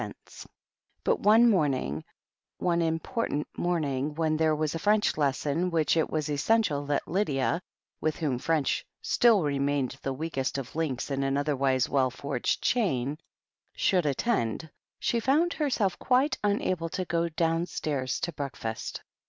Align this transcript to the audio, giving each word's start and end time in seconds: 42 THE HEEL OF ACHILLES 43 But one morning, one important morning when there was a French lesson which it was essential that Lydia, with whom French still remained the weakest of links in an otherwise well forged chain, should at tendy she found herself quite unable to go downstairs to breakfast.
42 0.01 0.15
THE 0.15 0.17
HEEL 0.17 0.21
OF 0.23 0.25
ACHILLES 0.25 0.51
43 1.03 1.03
But 1.21 1.29
one 1.29 1.49
morning, 1.51 2.03
one 2.57 2.81
important 2.81 3.47
morning 3.55 4.15
when 4.15 4.35
there 4.35 4.55
was 4.55 4.73
a 4.73 4.79
French 4.79 5.15
lesson 5.15 5.69
which 5.69 5.95
it 5.95 6.09
was 6.09 6.27
essential 6.27 6.87
that 6.87 7.07
Lydia, 7.07 7.61
with 7.99 8.15
whom 8.15 8.39
French 8.39 8.83
still 9.03 9.43
remained 9.43 9.99
the 10.01 10.11
weakest 10.11 10.57
of 10.57 10.75
links 10.75 11.11
in 11.11 11.21
an 11.21 11.37
otherwise 11.37 11.87
well 11.87 12.09
forged 12.09 12.63
chain, 12.63 13.19
should 13.75 14.07
at 14.07 14.17
tendy 14.17 14.71
she 14.97 15.19
found 15.19 15.53
herself 15.53 15.99
quite 15.99 16.39
unable 16.43 16.89
to 16.89 17.05
go 17.05 17.29
downstairs 17.29 18.19
to 18.21 18.33
breakfast. 18.33 19.03